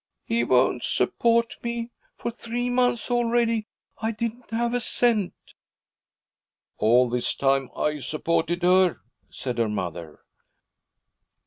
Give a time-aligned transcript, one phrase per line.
[0.25, 1.91] 'He won't support me.
[2.17, 3.67] For three months already
[4.01, 5.31] I didn't have a cent.'
[6.79, 10.21] 'All this time I supported her,' said her mother.